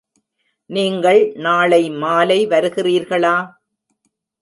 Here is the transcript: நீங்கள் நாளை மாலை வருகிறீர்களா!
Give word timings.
நீங்கள் 0.69 1.21
நாளை 1.37 1.89
மாலை 1.89 2.39
வருகிறீர்களா! 2.47 3.35